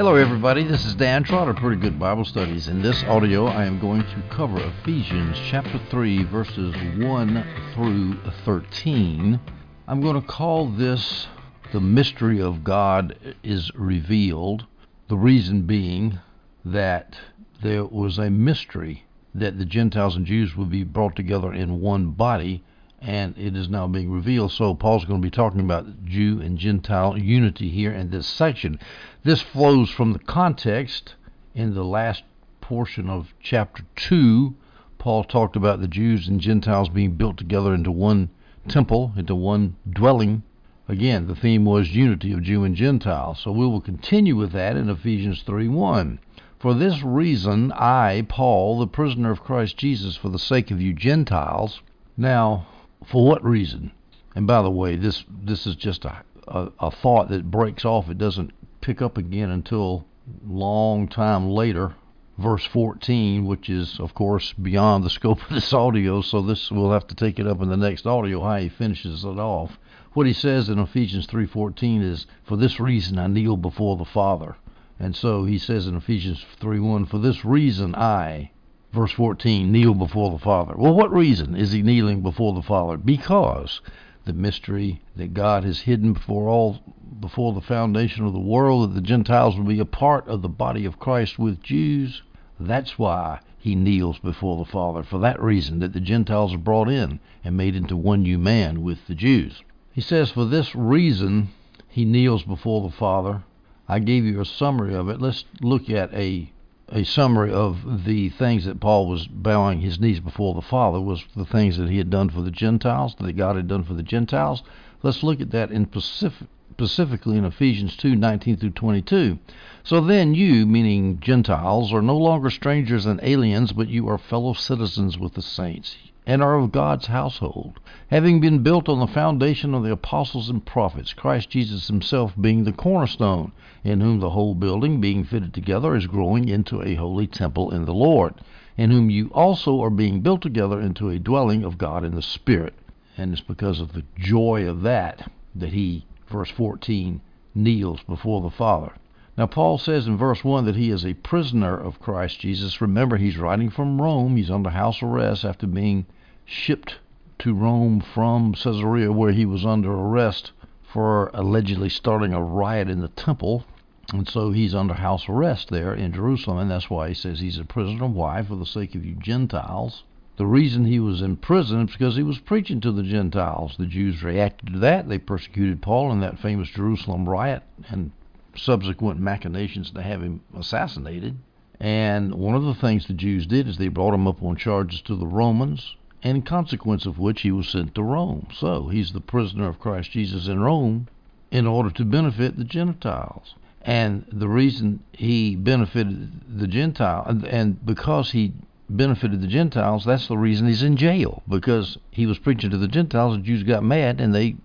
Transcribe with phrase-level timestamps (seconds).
[0.00, 0.64] Hello, everybody.
[0.64, 2.68] This is Dan Trotter, Pretty Good Bible Studies.
[2.68, 8.16] In this audio, I am going to cover Ephesians chapter 3, verses 1 through
[8.46, 9.38] 13.
[9.86, 11.26] I'm going to call this
[11.74, 14.64] The Mystery of God is Revealed.
[15.08, 16.18] The reason being
[16.64, 17.18] that
[17.62, 19.04] there was a mystery
[19.34, 22.64] that the Gentiles and Jews would be brought together in one body,
[23.00, 24.52] and it is now being revealed.
[24.52, 28.78] So Paul's going to be talking about Jew and Gentile unity here in this section.
[29.24, 31.14] This flows from the context
[31.54, 32.24] in the last
[32.60, 34.54] portion of chapter 2.
[34.98, 38.28] Paul talked about the Jews and Gentiles being built together into one
[38.68, 40.42] temple, into one dwelling.
[40.86, 43.34] Again, the theme was unity of Jew and Gentile.
[43.34, 46.18] So we will continue with that in Ephesians 3 1.
[46.58, 50.92] For this reason, I, Paul, the prisoner of Christ Jesus, for the sake of you
[50.92, 51.80] Gentiles.
[52.18, 52.66] Now,
[53.06, 53.92] for what reason?
[54.34, 58.08] And by the way, this this is just a, a, a thought that breaks off.
[58.08, 60.06] It doesn't pick up again until
[60.46, 61.94] long time later.
[62.38, 66.92] Verse 14, which is, of course, beyond the scope of this audio, so this we'll
[66.92, 69.78] have to take it up in the next audio how he finishes it off.
[70.12, 74.56] What he says in Ephesians 3:14 is, "For this reason I kneel before the Father."
[74.98, 78.50] And so he says in Ephesians 3:1, "For this reason I,
[78.92, 82.96] verse 14, kneel before the Father." Well, what reason is he kneeling before the Father?
[82.96, 83.80] Because
[84.24, 86.78] the mystery that God has hidden before all
[87.20, 90.48] before the foundation of the world that the Gentiles will be a part of the
[90.48, 92.22] body of Christ with Jews.
[92.58, 96.88] That's why he kneels before the Father for that reason that the Gentiles are brought
[96.88, 99.62] in and made into one new man with the Jews.
[99.92, 101.48] He says for this reason
[101.88, 103.42] he kneels before the Father
[103.88, 105.20] I gave you a summary of it.
[105.20, 106.52] Let's look at a
[106.92, 111.24] a summary of the things that Paul was bowing his knees before the Father was
[111.36, 114.02] the things that he had done for the Gentiles, that God had done for the
[114.02, 114.62] Gentiles.
[115.02, 119.38] Let's look at that in specific, specifically in Ephesians 2:19 through 22.
[119.84, 124.52] So then you, meaning Gentiles, are no longer strangers and aliens, but you are fellow
[124.52, 125.96] citizens with the saints
[126.30, 130.64] and are of God's household, having been built on the foundation of the apostles and
[130.64, 133.50] prophets, Christ Jesus himself being the cornerstone,
[133.82, 137.84] in whom the whole building, being fitted together, is growing into a holy temple in
[137.84, 138.34] the Lord,
[138.76, 142.22] in whom you also are being built together into a dwelling of God in the
[142.22, 142.74] Spirit.
[143.16, 147.20] And it's because of the joy of that that he, verse 14,
[147.56, 148.92] kneels before the Father.
[149.36, 152.80] Now, Paul says in verse 1 that he is a prisoner of Christ Jesus.
[152.80, 154.36] Remember, he's writing from Rome.
[154.36, 156.06] He's under house arrest after being
[156.50, 156.98] shipped
[157.38, 160.50] to Rome from Caesarea, where he was under arrest
[160.82, 163.64] for allegedly starting a riot in the temple.
[164.12, 167.58] And so he's under house arrest there in Jerusalem, and that's why he says he's
[167.58, 168.08] a prisoner.
[168.08, 168.42] Why?
[168.42, 170.02] For the sake of you Gentiles.
[170.38, 173.76] The reason he was in prison is because he was preaching to the Gentiles.
[173.78, 175.08] The Jews reacted to that.
[175.08, 178.10] They persecuted Paul in that famous Jerusalem riot and
[178.56, 181.36] subsequent machinations to have him assassinated.
[181.78, 185.00] And one of the things the Jews did is they brought him up on charges
[185.02, 188.48] to the Romans in consequence of which he was sent to Rome.
[188.54, 191.08] So he's the prisoner of Christ Jesus in Rome
[191.50, 193.54] in order to benefit the Gentiles.
[193.82, 198.52] And the reason he benefited the Gentile, and, and because he
[198.90, 202.88] benefited the Gentiles, that's the reason he's in jail because he was preaching to the
[202.88, 203.36] Gentiles.
[203.36, 204.56] The Jews got mad and they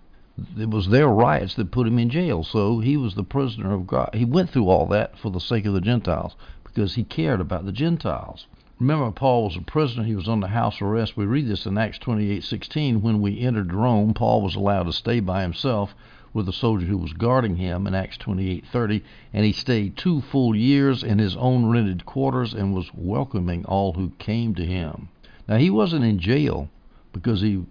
[0.60, 2.44] it was their riots that put him in jail.
[2.44, 4.10] So he was the prisoner of God.
[4.14, 6.36] He went through all that for the sake of the Gentiles
[6.66, 8.46] because he cared about the Gentiles.
[8.78, 10.04] Remember, Paul was a prisoner.
[10.04, 11.16] He was under house arrest.
[11.16, 13.02] We read this in Acts 28:16.
[13.02, 15.96] When we entered Rome, Paul was allowed to stay by himself
[16.34, 19.02] with a soldier who was guarding him in Acts 28:30,
[19.34, 23.94] and he stayed two full years in his own rented quarters and was welcoming all
[23.94, 25.08] who came to him.
[25.48, 26.68] Now he wasn't in jail
[27.14, 27.64] because he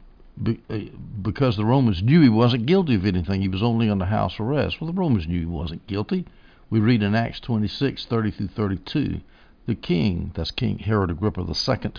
[0.70, 0.78] uh,
[1.20, 3.42] because the Romans knew he wasn't guilty of anything.
[3.42, 4.80] He was only under house arrest.
[4.80, 6.24] Well, the Romans knew he wasn't guilty.
[6.70, 9.20] We read in Acts 26:30 through 32
[9.66, 11.92] the king, that's King Herod Agrippa II,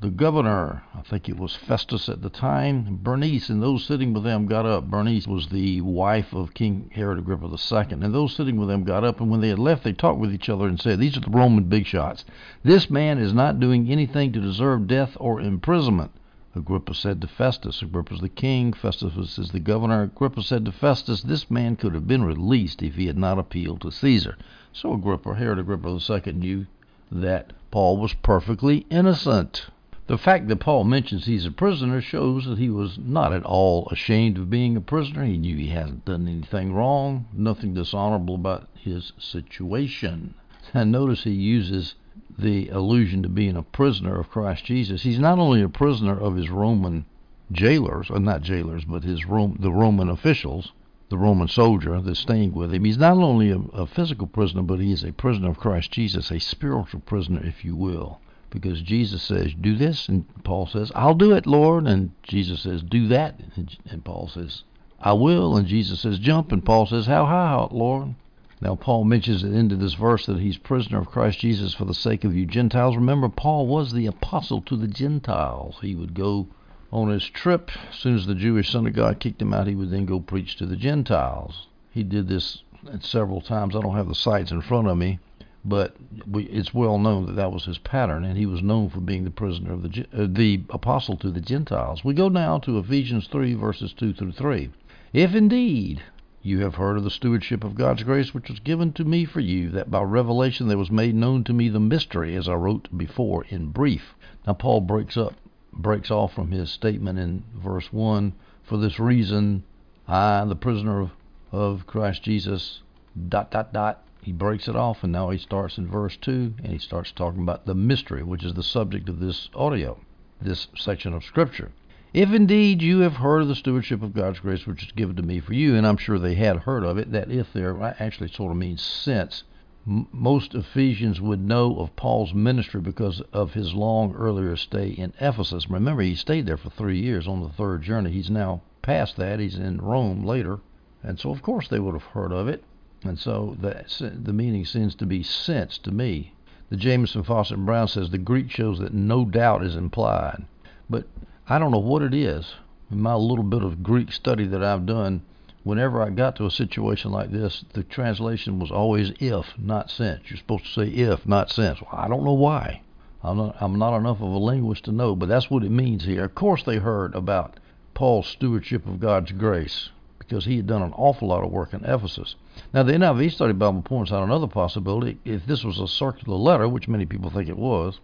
[0.00, 4.22] the governor, I think it was Festus at the time, Bernice, and those sitting with
[4.22, 4.88] them got up.
[4.88, 9.04] Bernice was the wife of King Herod Agrippa II, and those sitting with them got
[9.04, 11.20] up, and when they had left, they talked with each other and said, These are
[11.20, 12.24] the Roman big shots.
[12.62, 16.12] This man is not doing anything to deserve death or imprisonment.
[16.56, 20.04] Agrippa said to Festus, Agrippa's the king, Festus is the governor.
[20.04, 23.82] Agrippa said to Festus, This man could have been released if he had not appealed
[23.82, 24.38] to Caesar.
[24.72, 26.66] So Agrippa, Herod Agrippa II, knew
[27.10, 29.66] that Paul was perfectly innocent.
[30.06, 33.88] The fact that Paul mentions he's a prisoner shows that he was not at all
[33.90, 35.24] ashamed of being a prisoner.
[35.24, 40.34] He knew he hadn't done anything wrong, nothing dishonorable about his situation.
[40.74, 41.94] And notice he uses
[42.38, 45.02] the allusion to being a prisoner of Christ Jesus.
[45.02, 47.04] He's not only a prisoner of his Roman
[47.52, 50.72] jailers, or not jailers, but his Rome, the Roman officials,
[51.10, 52.84] the Roman soldier that's staying with him.
[52.84, 56.30] He's not only a, a physical prisoner, but he is a prisoner of Christ Jesus,
[56.30, 58.20] a spiritual prisoner, if you will.
[58.48, 61.86] Because Jesus says, Do this, and Paul says, I'll do it, Lord.
[61.86, 63.40] And Jesus says, Do that.
[63.56, 64.62] And Paul says,
[65.00, 65.56] I will.
[65.56, 66.52] And Jesus says, Jump.
[66.52, 68.14] And Paul says, How high, Lord?
[68.60, 71.74] Now, Paul mentions at the end of this verse that he's prisoner of Christ Jesus
[71.74, 72.94] for the sake of you Gentiles.
[72.94, 75.78] Remember, Paul was the apostle to the Gentiles.
[75.80, 76.46] He would go
[76.92, 77.70] on his trip.
[77.90, 80.66] As soon as the Jewish synagogue kicked him out, he would then go preach to
[80.66, 81.68] the Gentiles.
[81.90, 82.62] He did this
[83.00, 83.76] several times.
[83.76, 85.18] I don't have the sites in front of me,
[85.64, 85.94] but
[86.34, 89.30] it's well known that that was his pattern, and he was known for being the
[89.30, 92.04] prisoner of the uh, the apostle to the Gentiles.
[92.04, 94.70] We go now to Ephesians 3 verses 2 through 3.
[95.12, 96.02] If indeed
[96.42, 99.40] you have heard of the stewardship of God's grace which was given to me for
[99.40, 102.88] you, that by revelation there was made known to me the mystery, as I wrote
[102.96, 104.14] before in brief.
[104.46, 105.34] Now Paul breaks up
[105.72, 109.64] breaks off from his statement in verse one, for this reason
[110.08, 111.10] I, the prisoner of,
[111.52, 112.82] of Christ Jesus,
[113.28, 116.72] dot dot dot he breaks it off and now he starts in verse 2 and
[116.72, 119.98] he starts talking about the mystery which is the subject of this audio
[120.42, 121.70] this section of scripture.
[122.12, 125.22] If indeed you have heard of the stewardship of God's grace which is given to
[125.22, 128.30] me for you, and I'm sure they had heard of it, that if there actually
[128.30, 129.44] sort of means since,
[129.86, 135.70] most Ephesians would know of Paul's ministry because of his long earlier stay in Ephesus.
[135.70, 138.10] Remember, he stayed there for three years on the third journey.
[138.10, 140.60] He's now past that, he's in Rome later,
[141.02, 142.62] and so of course they would have heard of it.
[143.02, 143.86] And so the,
[144.22, 146.34] the meaning seems to be since to me.
[146.68, 150.44] The Jamieson Fausset Brown says the Greek shows that no doubt is implied.
[150.90, 151.06] But
[151.48, 152.54] I don't know what it is.
[152.90, 155.22] In my little bit of Greek study that I've done,
[155.62, 160.30] whenever I got to a situation like this, the translation was always if, not since.
[160.30, 161.80] You're supposed to say if, not since.
[161.80, 162.82] Well, I don't know why.
[163.22, 166.04] I'm not, I'm not enough of a linguist to know, but that's what it means
[166.04, 166.24] here.
[166.24, 167.60] Of course, they heard about
[167.92, 171.84] Paul's stewardship of God's grace because he had done an awful lot of work in
[171.84, 172.36] Ephesus.
[172.72, 175.18] Now, the NIV Study Bible points out another possibility.
[175.24, 178.00] If this was a circular letter, which many people think it was,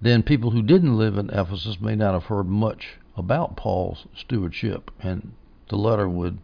[0.00, 4.90] then people who didn't live in Ephesus may not have heard much about Paul's stewardship,
[5.00, 5.32] and
[5.68, 6.38] the letter would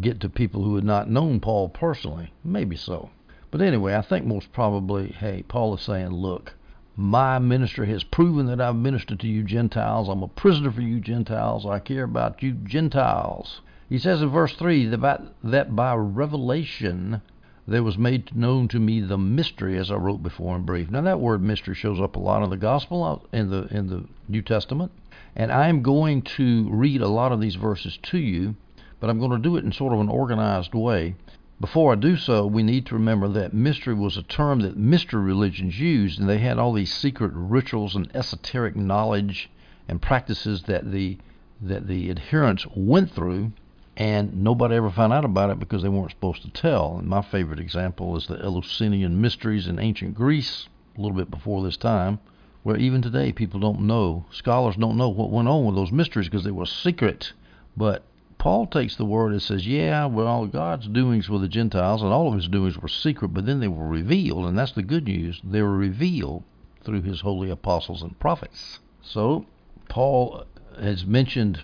[0.00, 2.32] get to people who had not known Paul personally.
[2.42, 3.10] Maybe so.
[3.50, 6.54] But anyway, I think most probably, hey, Paul is saying, look,
[6.96, 10.08] my ministry has proven that I've ministered to you Gentiles.
[10.08, 11.66] I'm a prisoner for you Gentiles.
[11.66, 13.60] I care about you Gentiles.
[13.88, 17.20] He says in verse 3 that, that by revelation
[17.66, 20.90] there was made known to me the mystery, as I wrote before in brief.
[20.90, 23.86] Now that word mystery shows up a lot in the gospel uh, in the in
[23.86, 24.90] the New Testament,
[25.36, 28.56] and I'm going to read a lot of these verses to you,
[29.02, 31.16] but I'm going to do it in sort of an organized way.
[31.60, 35.20] Before I do so, we need to remember that mystery was a term that mystery
[35.20, 39.50] religions used, and they had all these secret rituals and esoteric knowledge
[39.88, 41.18] and practices that the
[41.60, 43.50] that the adherents went through
[43.96, 46.96] and nobody ever found out about it because they weren't supposed to tell.
[46.98, 51.64] And my favorite example is the Eleusinian mysteries in ancient Greece, a little bit before
[51.64, 52.20] this time,
[52.62, 56.28] where even today people don't know, scholars don't know what went on with those mysteries
[56.28, 57.32] because they were secret.
[57.76, 58.04] But
[58.42, 62.26] Paul takes the word and says, yeah, well, God's doings with the Gentiles, and all
[62.26, 65.40] of his doings were secret, but then they were revealed, and that's the good news.
[65.44, 66.42] They were revealed
[66.82, 68.80] through his holy apostles and prophets.
[69.00, 69.46] So,
[69.88, 70.44] Paul
[70.76, 71.62] has mentioned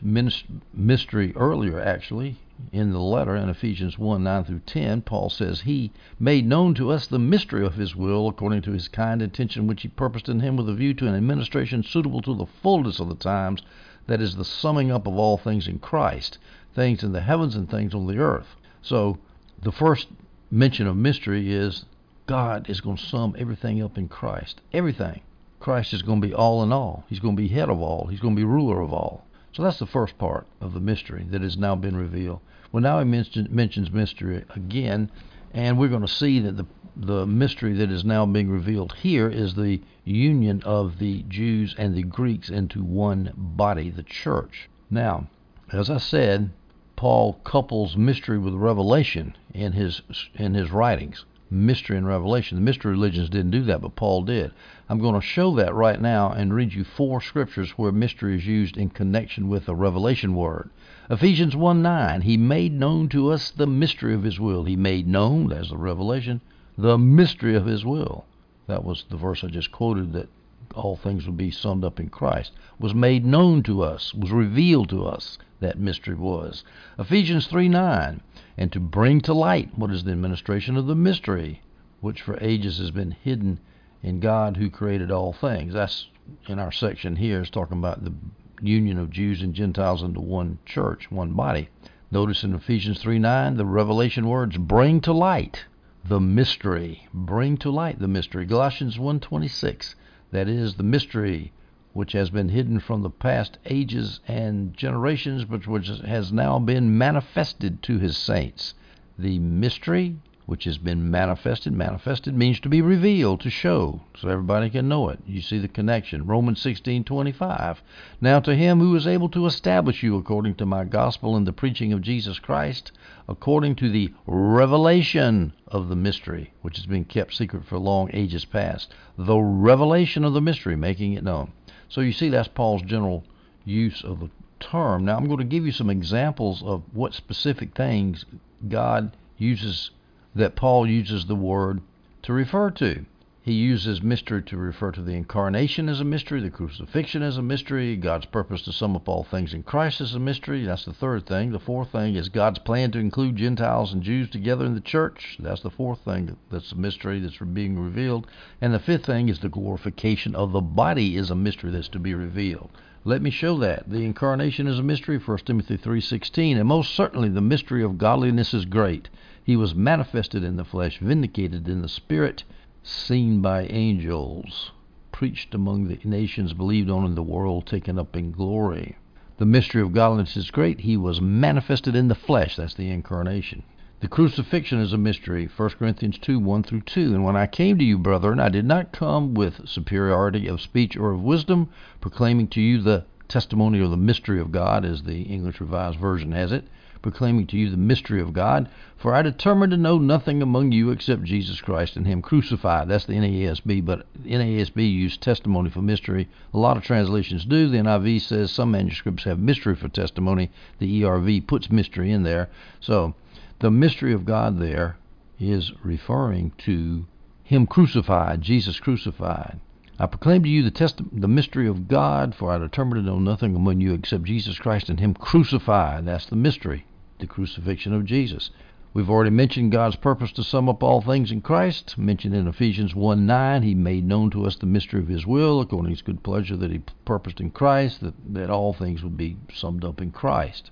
[0.72, 2.36] mystery earlier, actually,
[2.72, 5.02] in the letter in Ephesians 1 9 through 10.
[5.02, 8.88] Paul says, He made known to us the mystery of His will according to His
[8.88, 12.34] kind intention, which He purposed in Him with a view to an administration suitable to
[12.34, 13.62] the fullness of the times,
[14.06, 16.38] that is, the summing up of all things in Christ,
[16.74, 18.56] things in the heavens and things on the earth.
[18.82, 19.18] So,
[19.62, 20.08] the first
[20.50, 21.84] mention of mystery is
[22.26, 24.60] God is going to sum everything up in Christ.
[24.72, 25.20] Everything.
[25.60, 27.04] Christ is going to be all in all.
[27.08, 28.06] He's going to be head of all.
[28.06, 29.24] He's going to be ruler of all.
[29.52, 32.40] So that's the first part of the mystery that has now been revealed.
[32.70, 35.10] Well, now he mentions, mentions mystery again,
[35.54, 39.28] and we're going to see that the the mystery that is now being revealed here
[39.28, 44.68] is the union of the Jews and the Greeks into one body, the church.
[44.90, 45.28] Now,
[45.72, 46.50] as I said,
[46.96, 50.02] Paul couples mystery with revelation in his
[50.34, 52.56] in his writings mystery and revelation.
[52.56, 54.52] The mystery religions didn't do that, but Paul did.
[54.88, 58.46] I'm going to show that right now and read you four scriptures where mystery is
[58.46, 60.70] used in connection with a revelation word.
[61.10, 64.64] Ephesians 1 9, He made known to us the mystery of His will.
[64.64, 66.40] He made known, as the revelation,
[66.76, 68.26] the mystery of His will.
[68.66, 70.28] That was the verse I just quoted that
[70.74, 72.52] all things would be summed up in Christ.
[72.78, 76.64] Was made known to us, was revealed to us, that mystery was.
[76.98, 78.20] Ephesians 3 9,
[78.58, 81.62] and to bring to light what is the administration of the mystery,
[82.00, 83.60] which for ages has been hidden
[84.02, 85.72] in God who created all things.
[85.72, 86.08] That's
[86.48, 88.12] in our section here is talking about the
[88.60, 91.68] union of Jews and Gentiles into one church, one body.
[92.10, 95.66] Notice in Ephesians 3 9, the revelation words bring to light
[96.04, 97.06] the mystery.
[97.14, 98.44] Bring to light the mystery.
[98.44, 99.94] Galatians 1.26,
[100.32, 101.52] that is the mystery
[101.92, 106.96] which has been hidden from the past ages and generations, but which has now been
[106.96, 108.74] manifested to his saints.
[109.18, 110.16] The mystery
[110.48, 111.74] which has been manifested.
[111.74, 115.18] Manifested means to be revealed, to show, so everybody can know it.
[115.26, 116.26] You see the connection.
[116.26, 117.82] Romans 16:25.
[118.18, 121.52] Now to him who is able to establish you according to my gospel and the
[121.52, 122.92] preaching of Jesus Christ,
[123.28, 128.46] according to the revelation of the mystery, which has been kept secret for long ages
[128.46, 131.52] past, the revelation of the mystery, making it known.
[131.88, 133.24] So you see that's Paul's general
[133.64, 134.30] use of the
[134.60, 135.04] term.
[135.04, 138.24] Now I'm going to give you some examples of what specific things
[138.68, 139.90] God uses
[140.34, 141.80] that Paul uses the word
[142.22, 143.04] to refer to.
[143.40, 147.42] He uses mystery to refer to the incarnation as a mystery, the crucifixion as a
[147.42, 150.64] mystery, God's purpose to sum up all things in Christ as a mystery.
[150.64, 151.52] That's the third thing.
[151.52, 155.38] The fourth thing is God's plan to include Gentiles and Jews together in the church.
[155.40, 158.26] That's the fourth thing that's a mystery that's being revealed.
[158.60, 162.00] And the fifth thing is the glorification of the body is a mystery that's to
[162.00, 162.70] be revealed.
[163.04, 163.88] Let me show that.
[163.88, 168.52] The incarnation is a mystery, 1 Timothy 3:16, and most certainly the mystery of godliness
[168.52, 169.08] is great.
[169.42, 172.42] He was manifested in the flesh, vindicated in the spirit,
[172.88, 174.72] seen by angels,
[175.12, 178.96] preached among the nations, believed on in the world, taken up in glory.
[179.36, 180.80] The mystery of godliness is great.
[180.80, 182.56] He was manifested in the flesh.
[182.56, 183.62] That's the incarnation.
[184.00, 185.50] The crucifixion is a mystery.
[185.54, 187.14] 1 Corinthians 2 1 through 2.
[187.14, 190.96] And when I came to you, brethren, I did not come with superiority of speech
[190.96, 191.68] or of wisdom,
[192.00, 196.32] proclaiming to you the testimony or the mystery of God, as the English Revised Version
[196.32, 196.64] has it
[197.02, 198.68] proclaiming to you the mystery of God.
[198.96, 202.88] For I determined to know nothing among you except Jesus Christ and Him crucified.
[202.88, 206.28] That's the NASB, but NASB used testimony for mystery.
[206.52, 207.68] A lot of translations do.
[207.68, 210.50] The NIV says some manuscripts have mystery for testimony.
[210.78, 212.48] The ERV puts mystery in there.
[212.80, 213.14] So
[213.60, 214.96] the mystery of God there
[215.40, 217.06] is referring to
[217.44, 219.60] Him crucified, Jesus crucified.
[220.00, 223.18] I proclaim to you the, test- the mystery of God, for I determined to know
[223.18, 226.06] nothing among you except Jesus Christ and Him crucified.
[226.06, 226.86] That's the mystery,
[227.18, 228.50] the crucifixion of Jesus.
[228.94, 232.94] We've already mentioned God's purpose to sum up all things in Christ, mentioned in Ephesians
[232.94, 233.62] 1 9.
[233.62, 236.56] He made known to us the mystery of His will, according to His good pleasure
[236.56, 240.70] that He purposed in Christ, that, that all things would be summed up in Christ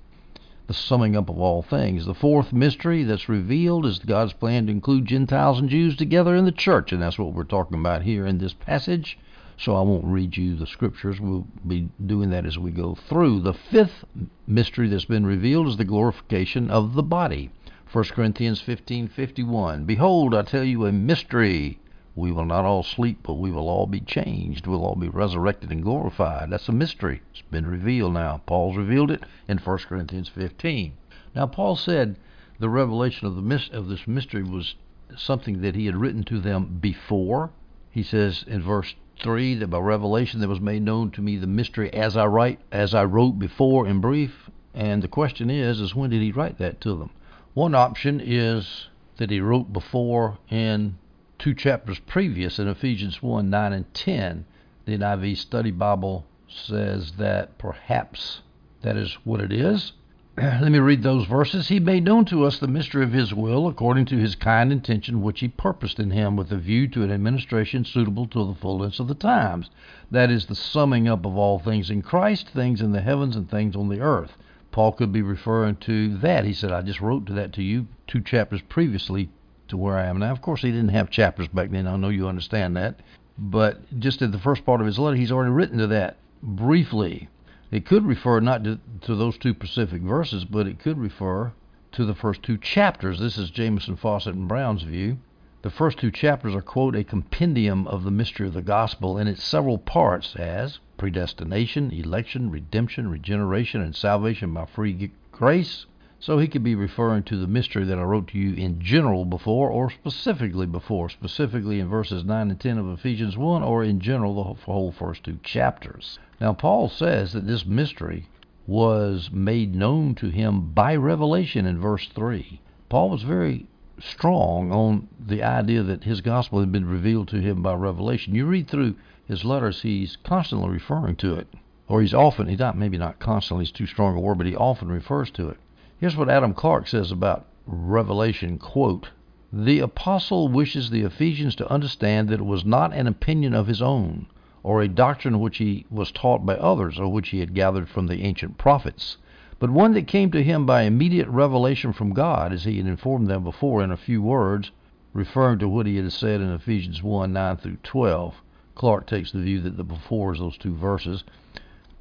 [0.67, 2.07] the summing up of all things.
[2.07, 6.45] The fourth mystery that's revealed is God's plan to include Gentiles and Jews together in
[6.45, 9.17] the church, and that's what we're talking about here in this passage.
[9.59, 11.19] So I won't read you the scriptures.
[11.19, 13.41] We'll be doing that as we go through.
[13.41, 14.05] The fifth
[14.47, 17.51] mystery that's been revealed is the glorification of the body.
[17.91, 21.79] 1 Corinthians 15:51 Behold, I tell you a mystery.
[22.15, 24.67] We will not all sleep, but we will all be changed.
[24.67, 26.51] We'll all be resurrected and glorified.
[26.51, 27.23] That's a mystery.
[27.31, 28.43] It's been revealed now.
[28.45, 30.93] Paul's revealed it in 1 Corinthians 15.
[31.35, 32.17] Now, Paul said
[32.59, 34.75] the revelation of, the, of this mystery was
[35.17, 37.51] something that he had written to them before.
[37.91, 41.47] He says in verse 3 that by revelation there was made known to me the
[41.47, 44.51] mystery as I write as I wrote before in brief.
[44.75, 47.11] And the question is is when did he write that to them?
[47.55, 50.99] One option is that he wrote before in
[51.39, 54.45] two chapters previous in Ephesians 1 9 and 10,
[54.85, 58.43] the NIV Study Bible says that perhaps
[58.83, 59.93] that is what it is.
[60.43, 61.69] Let me read those verses.
[61.69, 65.23] He made known to us the mystery of His will, according to His kind intention,
[65.23, 69.01] which He purposed in Him, with a view to an administration suitable to the fullness
[69.01, 69.71] of the times.
[70.11, 73.49] That is the summing up of all things in Christ, things in the heavens and
[73.49, 74.37] things on the earth.
[74.73, 76.45] Paul could be referring to that.
[76.45, 79.31] He said, I just wrote to that to you two chapters previously
[79.69, 80.33] to where I am now.
[80.33, 81.87] Of course, he didn't have chapters back then.
[81.87, 83.01] I know you understand that.
[83.39, 87.31] But just in the first part of his letter, he's already written to that briefly.
[87.71, 91.53] It could refer not to, to those two specific verses, but it could refer
[91.93, 93.19] to the first two chapters.
[93.19, 95.19] This is Jamieson, Fausset, and Brown's view.
[95.63, 99.27] The first two chapters are, quote, a compendium of the mystery of the gospel in
[99.27, 105.87] its several parts as predestination, election, redemption, regeneration, and salvation by free grace,
[106.19, 109.27] so he could be referring to the mystery that I wrote to you in general
[109.27, 114.01] before or specifically before, specifically in verses 9 and 10 of Ephesians 1 or in
[114.01, 116.19] general the whole first two chapters.
[116.41, 118.29] Now, Paul says that this mystery
[118.67, 122.61] was made known to him by revelation in verse 3.
[122.89, 123.67] Paul was very
[123.99, 128.35] strong on the idea that his gospel had been revealed to him by revelation.
[128.35, 128.97] You read through
[129.27, 131.49] his letters, he's constantly referring to it.
[131.89, 134.57] Or he's often, he's not, maybe not constantly, it's too strong a word, but he
[134.57, 135.59] often refers to it.
[135.99, 139.09] Here's what Adam Clarke says about Revelation, quote,
[139.51, 143.81] The apostle wishes the Ephesians to understand that it was not an opinion of his
[143.81, 144.27] own,
[144.63, 148.09] or a doctrine which he was taught by others, or which he had gathered from
[148.09, 149.17] the ancient prophets,
[149.59, 153.29] but one that came to him by immediate revelation from God, as he had informed
[153.29, 154.71] them before in a few words,
[155.15, 158.43] referring to what he had said in Ephesians 1 9 through 12.
[158.75, 161.25] Clarke takes the view that the before is those two verses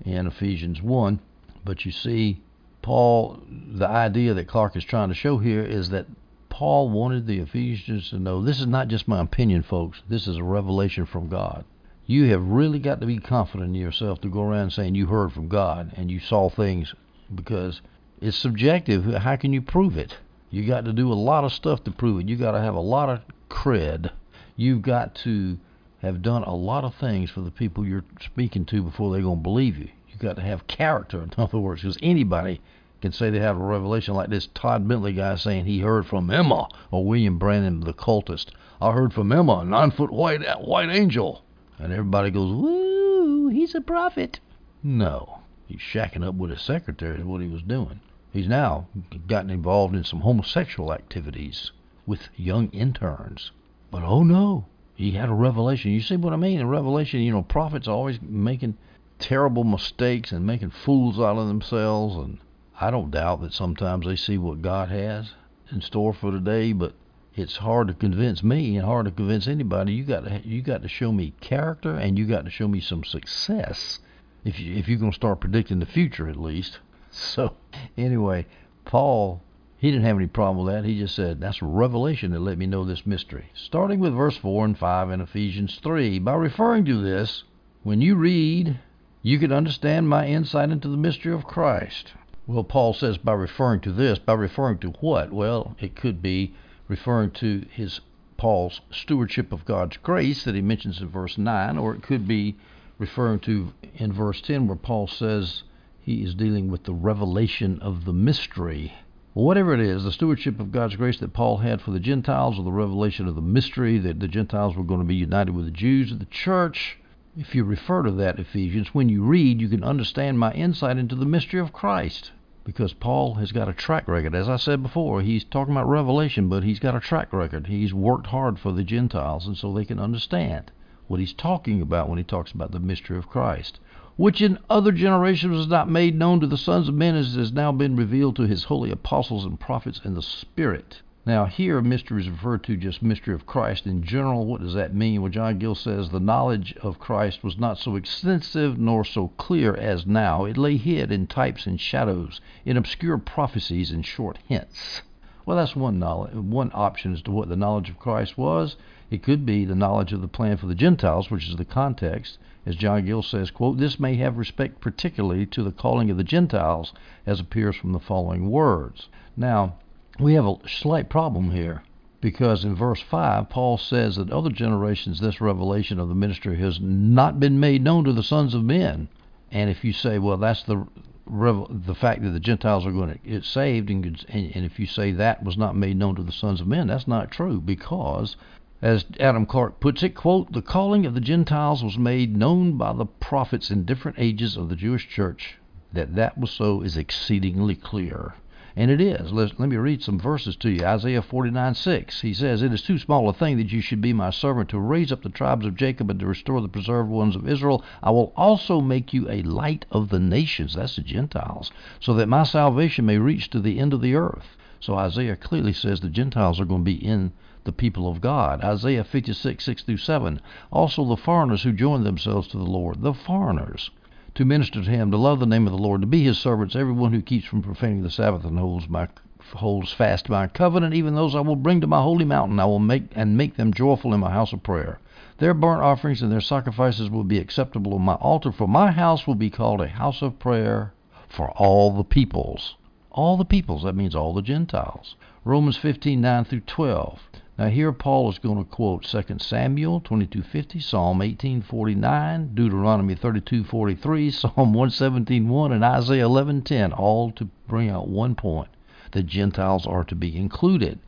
[0.03, 1.21] in Ephesians 1.
[1.63, 2.41] But you see,
[2.85, 6.05] Paul, the idea that Clarke is trying to show here is that
[6.49, 10.03] Paul wanted the Ephesians to know this is not just my opinion, folks.
[10.07, 11.65] This is a revelation from God.
[12.05, 15.33] You have really got to be confident in yourself to go around saying you heard
[15.33, 16.93] from God and you saw things
[17.33, 17.81] because
[18.21, 19.03] it's subjective.
[19.15, 20.19] How can you prove it?
[20.51, 22.29] You got to do a lot of stuff to prove it.
[22.29, 24.11] You got to have a lot of cred.
[24.55, 25.57] You've got to
[26.03, 29.39] have done a lot of things for the people you're speaking to before they're going
[29.39, 29.89] to believe you.
[30.07, 32.61] You've got to have character, in other words, because anybody
[33.05, 36.31] can say they have a revelation like this Todd Bentley guy saying he heard from
[36.31, 38.47] Emma or William Branham the cultist.
[38.81, 41.43] I heard from Emma, a nine foot white white angel.
[41.77, 44.39] And everybody goes, Woo, he's a prophet.
[44.81, 45.41] No.
[45.67, 47.99] He's shacking up with his secretary is what he was doing.
[48.33, 48.87] He's now
[49.27, 51.71] gotten involved in some homosexual activities
[52.07, 53.51] with young interns.
[53.91, 55.91] But oh no, he had a revelation.
[55.91, 56.59] You see what I mean?
[56.59, 58.79] A revelation, you know, prophets are always making
[59.19, 62.15] terrible mistakes and making fools out of themselves.
[62.15, 62.39] And
[62.79, 65.33] I don't doubt that sometimes they see what God has
[65.71, 66.93] in store for today, but
[67.35, 69.93] it's hard to convince me and hard to convince anybody.
[69.93, 72.79] You got to you got to show me character and you got to show me
[72.79, 73.99] some success
[74.43, 76.79] if you if you're going to start predicting the future at least.
[77.11, 77.55] So
[77.95, 78.45] anyway,
[78.83, 79.41] Paul
[79.77, 80.83] he didn't have any problem with that.
[80.83, 83.51] He just said, That's revelation that let me know this mystery.
[83.53, 86.17] Starting with verse 4 and 5 in Ephesians 3.
[86.19, 87.43] By referring to this,
[87.83, 88.79] when you read,
[89.21, 92.13] you can understand my insight into the mystery of Christ.
[92.47, 95.33] Well, Paul says by referring to this, by referring to what?
[95.33, 96.53] Well, it could be
[96.87, 98.01] referring to his
[98.37, 102.55] Paul's stewardship of God's grace that he mentions in verse 9, or it could be
[102.99, 105.63] referring to in verse 10 where Paul says
[105.99, 108.93] he is dealing with the revelation of the mystery.
[109.33, 112.63] Whatever it is, the stewardship of God's grace that Paul had for the Gentiles, or
[112.63, 115.71] the revelation of the mystery that the Gentiles were going to be united with the
[115.71, 116.99] Jews of the church,
[117.37, 121.15] if you refer to that, Ephesians, when you read, you can understand my insight into
[121.15, 122.31] the mystery of Christ.
[122.65, 124.33] Because Paul has got a track record.
[124.33, 127.67] As I said before, he's talking about revelation, but he's got a track record.
[127.67, 130.71] He's worked hard for the Gentiles, and so they can understand
[131.07, 133.79] what he's talking about when he talks about the mystery of Christ,
[134.15, 137.39] which in other generations was not made known to the sons of men as it
[137.39, 141.03] has now been revealed to his holy apostles and prophets in the Spirit.
[141.27, 144.45] Now, here, mystery is referred to just mystery of Christ in general.
[144.45, 145.23] What does that mean?
[145.23, 149.73] Well, John Gill says the knowledge of Christ was not so extensive nor so clear
[149.75, 150.45] as now.
[150.45, 155.01] It lay hid in types and shadows, in obscure prophecies and short hints.
[155.47, 158.77] Well, that's one knowledge, one option as to what the knowledge of Christ was.
[159.09, 162.37] It could be the knowledge of the plan for the Gentiles, which is the context.
[162.67, 166.23] As John Gill says, quote, this may have respect particularly to the calling of the
[166.23, 166.93] Gentiles,
[167.25, 169.09] as appears from the following words.
[169.35, 169.77] Now,
[170.19, 171.83] we have a slight problem here
[172.21, 176.79] because in verse 5, Paul says that other generations this revelation of the ministry has
[176.81, 179.09] not been made known to the sons of men.
[179.51, 180.87] And if you say, well, that's the
[181.27, 185.11] the fact that the Gentiles are going to get saved, and, and if you say
[185.11, 188.35] that was not made known to the sons of men, that's not true because
[188.81, 192.93] as Adam Clarke puts it, quote, the calling of the Gentiles was made known by
[192.93, 195.57] the prophets in different ages of the Jewish church.
[195.93, 198.35] That that was so is exceedingly clear.
[198.77, 199.31] And it is.
[199.31, 200.85] Let, let me read some verses to you.
[200.85, 202.19] Isaiah 49 6.
[202.19, 204.79] He says, It is too small a thing that you should be my servant to
[204.79, 207.81] raise up the tribes of Jacob and to restore the preserved ones of Israel.
[208.03, 210.73] I will also make you a light of the nations.
[210.73, 211.71] That's the Gentiles.
[212.01, 214.57] So that my salvation may reach to the end of the earth.
[214.81, 217.31] So Isaiah clearly says the Gentiles are going to be in
[217.63, 218.61] the people of God.
[218.61, 220.41] Isaiah 56, 6 through 7.
[220.69, 223.01] Also the foreigners who join themselves to the Lord.
[223.01, 223.89] The foreigners.
[224.35, 226.75] To minister to him, to love the name of the Lord, to be his servants,
[226.75, 229.07] everyone who keeps from profaning the Sabbath and holds my
[229.53, 232.79] holds fast my covenant, even those I will bring to my holy mountain, I will
[232.79, 234.99] make and make them joyful in my house of prayer.
[235.37, 239.25] Their burnt offerings and their sacrifices will be acceptable on my altar, for my house
[239.25, 240.91] will be called a house of prayer
[241.29, 242.75] for all the peoples.
[243.11, 245.15] All the peoples, that means all the Gentiles.
[245.45, 247.21] Romans 15, 9 through 12.
[247.57, 254.73] Now here Paul is going to quote 2 Samuel 22:50, Psalm 18:49, Deuteronomy 32:43, Psalm
[254.73, 258.67] 117:1, and Isaiah 11:10, all to bring out one point:
[259.11, 260.99] the Gentiles are to be included.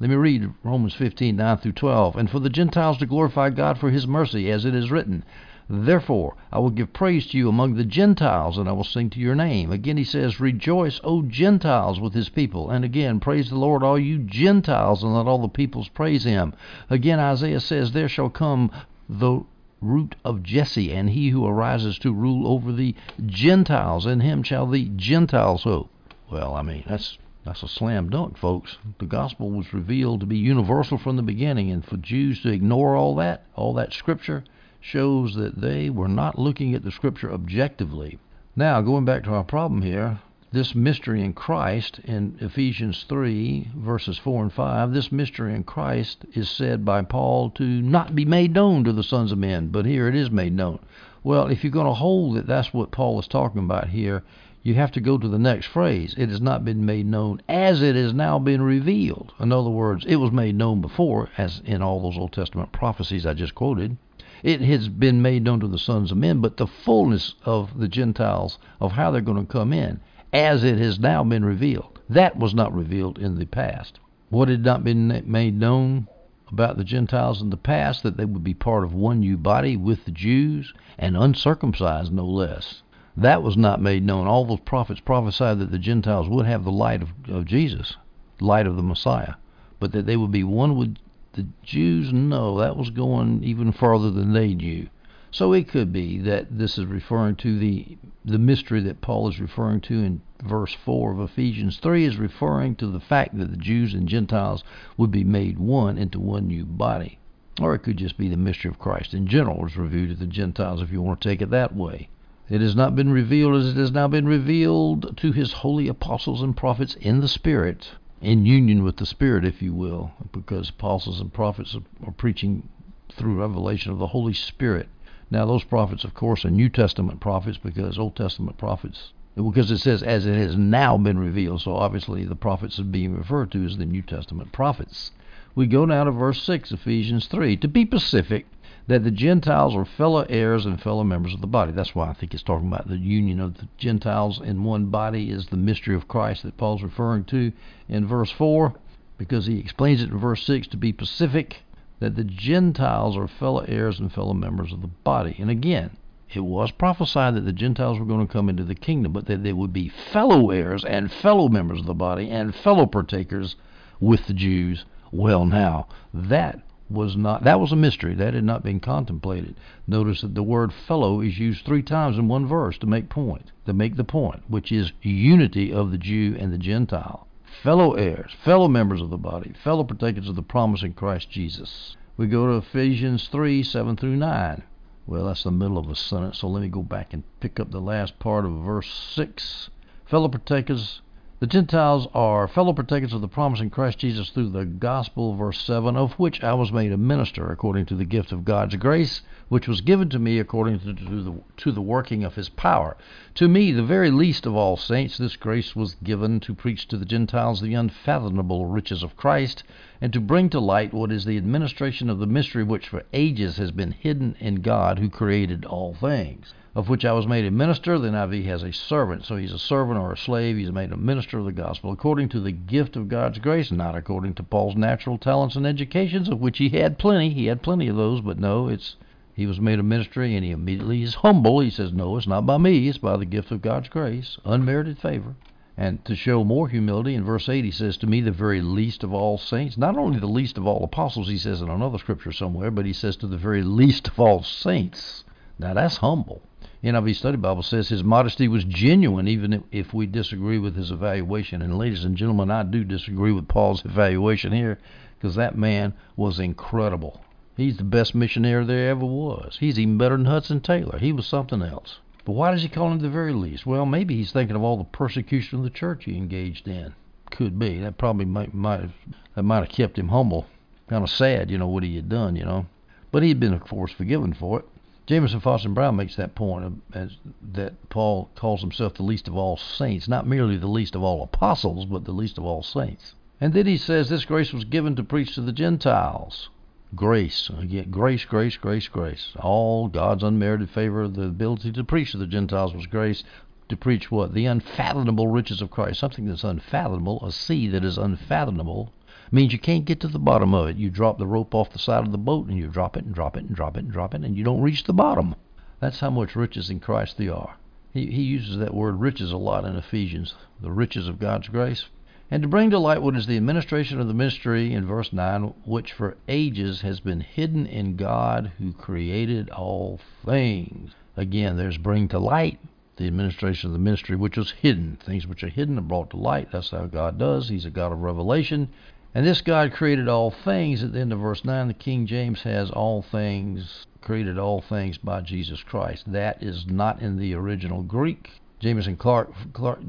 [0.00, 2.16] Let me read Romans 15:9 through 12.
[2.16, 5.22] And for the Gentiles to glorify God for His mercy, as it is written,
[5.68, 9.20] Therefore I will give praise to you among the Gentiles, and I will sing to
[9.20, 9.70] your name.
[9.70, 12.70] Again he says, Rejoice, O Gentiles, with his people.
[12.70, 16.52] And again, praise the Lord, all you Gentiles, and let all the peoples praise him.
[16.90, 18.70] Again Isaiah says, There shall come
[19.08, 19.42] the
[19.80, 22.94] root of Jesse, and he who arises to rule over the
[23.26, 24.06] Gentiles.
[24.06, 25.90] In him shall the Gentiles hope.
[26.30, 28.78] Well, I mean, that's that's a slam dunk, folks.
[28.98, 32.94] The gospel was revealed to be universal from the beginning, and for Jews to ignore
[32.94, 34.44] all that, all that scripture,
[34.82, 38.18] shows that they were not looking at the scripture objectively.
[38.56, 40.18] Now, going back to our problem here,
[40.50, 46.26] this mystery in Christ in Ephesians 3, verses 4 and 5, this mystery in Christ
[46.34, 49.86] is said by Paul to not be made known to the sons of men, but
[49.86, 50.80] here it is made known.
[51.24, 54.24] Well, if you're going to hold that that's what Paul is talking about here,
[54.64, 56.14] you have to go to the next phrase.
[56.18, 59.32] It has not been made known as it has now been revealed.
[59.40, 63.24] In other words, it was made known before, as in all those Old Testament prophecies
[63.24, 63.96] I just quoted.
[64.42, 67.86] It has been made known to the sons of men, but the fullness of the
[67.86, 70.00] Gentiles, of how they're going to come in,
[70.32, 72.00] as it has now been revealed.
[72.08, 74.00] That was not revealed in the past.
[74.30, 76.08] What had not been made known
[76.50, 79.76] about the Gentiles in the past, that they would be part of one new body
[79.76, 82.82] with the Jews, and uncircumcised no less.
[83.16, 84.26] That was not made known.
[84.26, 87.96] All those prophets prophesied that the Gentiles would have the light of, of Jesus,
[88.40, 89.34] light of the Messiah,
[89.78, 90.96] but that they would be one with
[91.32, 92.12] the Jews.
[92.12, 94.88] No, that was going even farther than they knew.
[95.30, 99.40] So it could be that this is referring to the the mystery that Paul is
[99.40, 103.56] referring to in verse 4 of Ephesians 3 is referring to the fact that the
[103.56, 104.62] Jews and Gentiles
[104.98, 107.18] would be made one into one new body.
[107.60, 110.26] Or it could just be the mystery of Christ in general is revealed to the
[110.26, 112.10] Gentiles if you want to take it that way.
[112.50, 116.42] It has not been revealed as it has now been revealed to his holy apostles
[116.42, 117.92] and prophets in the Spirit,
[118.22, 122.68] in union with the Spirit, if you will, because apostles and prophets are preaching
[123.10, 124.88] through revelation of the Holy Spirit.
[125.30, 129.78] Now, those prophets, of course, are New Testament prophets because Old Testament prophets, because it
[129.78, 131.62] says as it has now been revealed.
[131.62, 135.10] So obviously, the prophets are being referred to as the New Testament prophets.
[135.54, 137.56] We go now to verse 6, Ephesians 3.
[137.58, 138.46] To be specific,
[138.88, 141.72] that the Gentiles are fellow heirs and fellow members of the body.
[141.72, 145.30] That's why I think it's talking about the union of the Gentiles in one body
[145.30, 147.52] is the mystery of Christ that Paul's referring to
[147.88, 148.74] in verse 4,
[149.18, 151.62] because he explains it in verse 6 to be specific
[152.00, 155.36] that the Gentiles are fellow heirs and fellow members of the body.
[155.38, 155.96] And again,
[156.34, 159.44] it was prophesied that the Gentiles were going to come into the kingdom, but that
[159.44, 163.54] they would be fellow heirs and fellow members of the body and fellow partakers
[164.00, 164.84] with the Jews.
[165.12, 166.62] Well, now, that
[166.92, 169.54] was not that was a mystery that had not been contemplated
[169.86, 173.50] notice that the word fellow is used three times in one verse to make point
[173.66, 177.26] to make the point which is unity of the jew and the gentile
[177.62, 181.96] fellow heirs, fellow members of the body, fellow partakers of the promise in Christ Jesus.
[182.16, 184.62] We go to Ephesians 3 7 through 9.
[185.06, 187.70] Well, that's the middle of a sentence, so let me go back and pick up
[187.70, 189.68] the last part of verse 6.
[190.06, 191.01] Fellow partakers
[191.42, 195.60] the Gentiles are fellow partakers of the promise in Christ Jesus through the gospel, verse
[195.60, 199.22] 7, of which I was made a minister according to the gift of God's grace,
[199.48, 202.96] which was given to me according to, the, to the working of his power.
[203.34, 206.96] To me, the very least of all saints, this grace was given to preach to
[206.96, 209.64] the Gentiles the unfathomable riches of Christ,
[210.00, 213.56] and to bring to light what is the administration of the mystery which for ages
[213.56, 217.50] has been hidden in God who created all things of which I was made a
[217.50, 217.98] minister.
[217.98, 220.56] The NIV has a servant, so he's a servant or a slave.
[220.56, 223.94] He's made a minister of the gospel according to the gift of God's grace, not
[223.94, 227.28] according to Paul's natural talents and educations, of which he had plenty.
[227.28, 228.96] He had plenty of those, but no, it's
[229.34, 231.60] he was made a ministry, and he immediately is humble.
[231.60, 234.98] He says, "No, it's not by me; it's by the gift of God's grace, unmerited
[234.98, 235.34] favor."
[235.76, 239.02] And to show more humility, in verse 8, he says, To me, the very least
[239.02, 242.32] of all saints, not only the least of all apostles, he says in another scripture
[242.32, 245.24] somewhere, but he says, To the very least of all saints.
[245.58, 246.42] Now, that's humble.
[246.84, 251.62] NIV Study Bible says his modesty was genuine, even if we disagree with his evaluation.
[251.62, 254.80] And ladies and gentlemen, I do disagree with Paul's evaluation here
[255.16, 257.20] because that man was incredible.
[257.56, 259.58] He's the best missionary there ever was.
[259.60, 260.98] He's even better than Hudson Taylor.
[260.98, 262.00] He was something else.
[262.24, 263.64] But why does he call him the very least?
[263.64, 266.94] Well, maybe he's thinking of all the persecution of the church he engaged in.
[267.30, 267.78] Could be.
[267.78, 268.92] That probably might might have
[269.36, 270.46] that might have kept him humble.
[270.88, 272.66] Kind of sad, you know, what he had done, you know.
[273.12, 274.64] But he'd been, of course, forgiven for it.
[275.12, 277.18] Jamieson Fausset Brown makes that point as,
[277.52, 281.22] that Paul calls himself the least of all saints, not merely the least of all
[281.22, 283.14] apostles, but the least of all saints.
[283.38, 286.48] And then he says this grace was given to preach to the Gentiles.
[286.94, 289.36] Grace, again, grace, grace, grace, grace.
[289.38, 293.22] All God's unmerited favor, the ability to preach to the Gentiles was grace.
[293.68, 294.32] To preach what?
[294.32, 296.00] The unfathomable riches of Christ.
[296.00, 298.94] Something that's unfathomable, a sea that is unfathomable,
[299.32, 300.76] means you can't get to the bottom of it.
[300.76, 303.14] You drop the rope off the side of the boat and you drop it and
[303.14, 305.34] drop it and drop it and drop it and you don't reach the bottom.
[305.80, 307.56] That's how much riches in Christ they are.
[307.92, 311.86] He, he uses that word riches a lot in Ephesians, the riches of God's grace.
[312.30, 315.52] And to bring to light what is the administration of the mystery in verse 9,
[315.66, 320.92] which for ages has been hidden in God who created all things.
[321.16, 322.58] Again, there's bring to light
[322.96, 324.96] the administration of the ministry which was hidden.
[325.04, 326.52] Things which are hidden are brought to light.
[326.52, 327.48] That's how God does.
[327.48, 328.68] He's a God of revelation.
[329.14, 330.82] And this God created all things.
[330.82, 334.96] At the end of verse 9, the King James has all things, created all things
[334.96, 336.10] by Jesus Christ.
[336.10, 338.40] That is not in the original Greek.
[338.58, 339.80] Jamieson Clarke, Clarke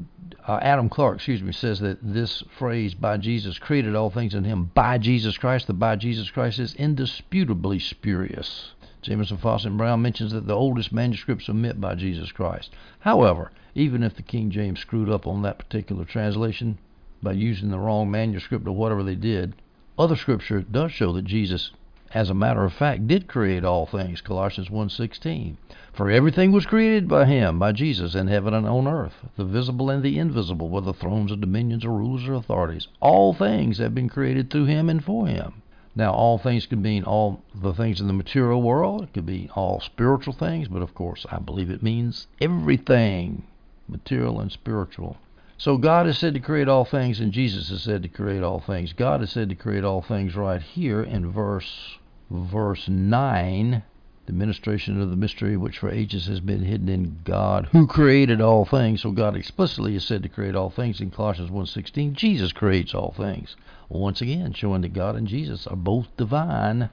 [0.46, 4.44] uh, Adam Clarke, excuse me, says that this phrase "by Jesus created all things in
[4.44, 8.74] Him" by Jesus Christ, the by Jesus Christ is indisputably spurious.
[9.00, 12.74] Jamieson, Fausset, and Brown mentions that the oldest manuscripts omit by Jesus Christ.
[12.98, 16.78] However, even if the King James screwed up on that particular translation
[17.24, 19.54] by using the wrong manuscript or whatever they did,
[19.98, 21.72] other scripture does show that Jesus
[22.14, 24.20] as a matter of fact, did create all things.
[24.20, 25.56] Colossians 1:16.
[25.92, 29.90] For everything was created by him, by Jesus, in heaven and on earth, the visible
[29.90, 32.86] and the invisible, whether thrones or dominions or rulers or authorities.
[33.00, 35.54] All things have been created through him and for him.
[35.96, 39.02] Now, all things could mean all the things in the material world.
[39.02, 43.42] It could be all spiritual things, but of course, I believe it means everything,
[43.88, 45.16] material and spiritual.
[45.56, 48.60] So God is said to create all things, and Jesus is said to create all
[48.60, 48.92] things.
[48.92, 51.98] God is said to create all things right here in verse
[52.30, 53.82] verse 9,
[54.26, 58.40] the ministration of the mystery which for ages has been hidden in God, who created
[58.40, 59.02] all things.
[59.02, 62.14] So God explicitly is said to create all things in Colossians 1:16.
[62.14, 63.54] Jesus creates all things.
[63.88, 66.88] Once again, showing that God and Jesus are both divine,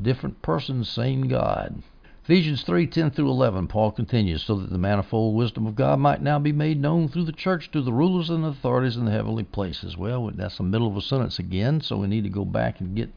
[0.00, 1.82] different persons, same God.
[2.28, 6.40] Ephesians 3:10 through 11, Paul continues, so that the manifold wisdom of God might now
[6.40, 9.96] be made known through the church to the rulers and authorities in the heavenly places.
[9.96, 12.96] Well, that's the middle of a sentence again, so we need to go back and
[12.96, 13.12] get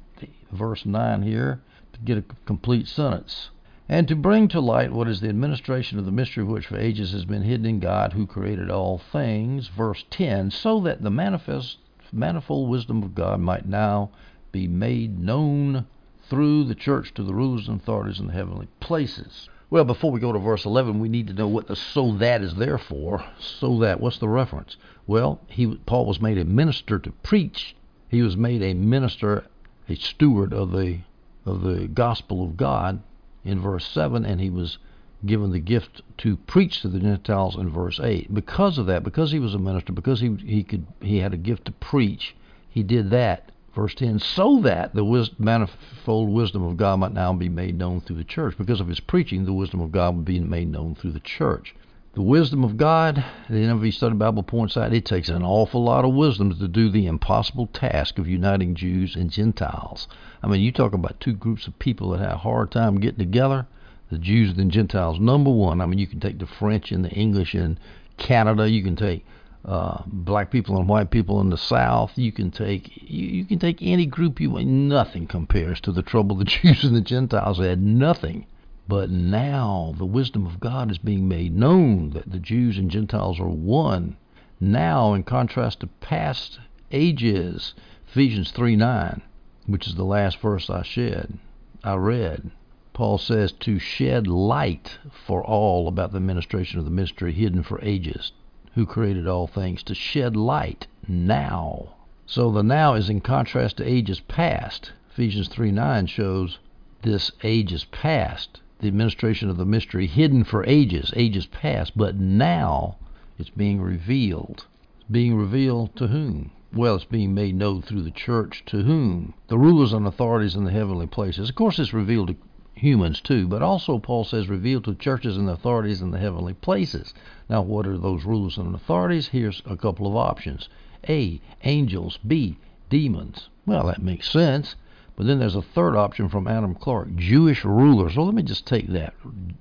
[0.52, 1.60] verse 9 here
[1.93, 3.50] to get a complete sentence.
[3.89, 7.12] And to bring to light what is the administration of the mystery which for ages
[7.12, 11.80] has been hidden in God who created all things, verse 10, so that the manifest
[12.12, 14.12] manifold wisdom of God might now
[14.52, 15.88] be made known
[16.30, 19.50] through the church to the rulers and authorities in the heavenly places.
[19.70, 22.42] Well, before we go to verse 11, we need to know what the so that
[22.42, 23.24] is there for.
[23.39, 24.78] So that, what's the reference?
[25.06, 27.76] Well, he Paul was made a minister to preach.
[28.08, 29.46] He was made a minister
[29.89, 31.00] a steward of the
[31.46, 33.02] of the gospel of God
[33.44, 34.78] in verse 7 and he was
[35.26, 39.32] given the gift to preach to the Gentiles in verse 8 because of that because
[39.32, 42.36] he was a minister because he he could he had a gift to preach
[42.70, 47.34] he did that verse 10 so that the wis- manifold wisdom of God might now
[47.34, 50.25] be made known through the church because of his preaching the wisdom of God would
[50.25, 51.75] be made known through the church
[52.13, 56.03] the wisdom of God, the NIV Study Bible points out, it takes an awful lot
[56.03, 60.08] of wisdom to do the impossible task of uniting Jews and Gentiles.
[60.41, 63.19] I mean, you talk about two groups of people that had a hard time getting
[63.19, 63.67] together,
[64.10, 65.19] the Jews and the Gentiles.
[65.19, 67.77] Number one, I mean, you can take the French and the English in
[68.17, 68.67] Canada.
[68.67, 69.23] You can take
[69.65, 72.17] uh, black people and white people in the South.
[72.17, 74.67] You can take you, you can take any group you want.
[74.67, 77.82] Nothing compares to the trouble the Jews and the Gentiles had.
[77.82, 78.45] Nothing.
[78.88, 83.39] But now the wisdom of God is being made known that the Jews and Gentiles
[83.39, 84.17] are one.
[84.60, 86.60] Now, in contrast to past
[86.91, 87.76] ages,
[88.08, 89.22] Ephesians 3 9,
[89.67, 91.38] which is the last verse I shed,
[91.84, 92.52] I read.
[92.91, 97.80] Paul says to shed light for all about the administration of the mystery hidden for
[97.84, 98.32] ages,
[98.80, 101.89] who created all things, to shed light now.
[102.26, 104.94] So the now is in contrast to ages past.
[105.12, 106.60] Ephesians 3 9 shows
[107.02, 112.15] this age is past the administration of the mystery hidden for ages, ages past, but
[112.15, 112.96] now
[113.38, 114.65] it's being revealed.
[114.96, 116.52] It's being revealed to whom?
[116.72, 119.34] Well, it's being made known through the church to whom?
[119.50, 121.50] The rulers and authorities in the heavenly places.
[121.50, 122.36] Of course, it's revealed to
[122.80, 127.13] humans too, but also Paul says revealed to churches and authorities in the heavenly places.
[127.50, 129.28] Now, what are those rulers and authorities?
[129.28, 130.70] Here's a couple of options
[131.08, 131.39] A.
[131.63, 132.18] Angels.
[132.26, 132.58] B.
[132.89, 133.50] Demons.
[133.65, 134.76] Well, that makes sense.
[135.15, 138.15] But then there's a third option from Adam Clarke Jewish rulers.
[138.15, 139.13] Well, let me just take that.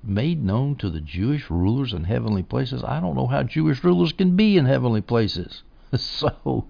[0.04, 2.84] Made known to the Jewish rulers in heavenly places.
[2.84, 5.62] I don't know how Jewish rulers can be in heavenly places.
[5.96, 6.66] So,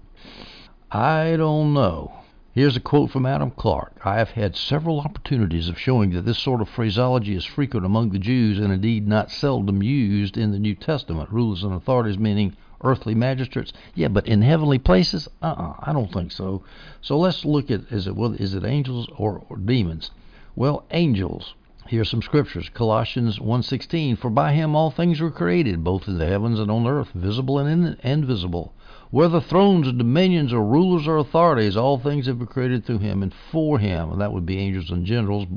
[0.91, 2.18] I don't know.
[2.59, 6.37] Here's a quote from Adam Clarke I have had several opportunities of showing that this
[6.37, 10.59] sort of phraseology is frequent among the Jews and indeed not seldom used in the
[10.59, 11.31] New Testament.
[11.31, 13.71] Rulers and authorities meaning earthly magistrates?
[13.95, 15.29] Yeah, but in heavenly places?
[15.41, 16.61] Uh-uh, I don't think so.
[16.99, 20.11] So let's look at is it well, is it angels or, or demons?
[20.53, 21.53] Well, angels.
[21.87, 22.67] Here's some scriptures.
[22.67, 26.85] Colossians 1:16 For by him all things were created, both in the heavens and on
[26.85, 28.73] earth, visible and invisible.
[29.11, 33.23] Whether thrones or dominions or rulers or authorities, all things have been created through him
[33.23, 34.11] and for him.
[34.11, 35.47] And that would be angels and generals,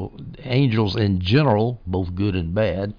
[0.42, 2.94] angels in general, both good and bad